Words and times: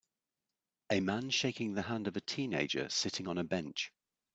A 0.89 0.99
man 0.99 1.29
shaking 1.29 1.75
the 1.75 1.83
hand 1.83 2.07
of 2.07 2.17
a 2.17 2.21
teenager 2.21 2.89
sitting 2.89 3.27
on 3.27 3.37
a 3.37 3.43
bench. 3.43 3.91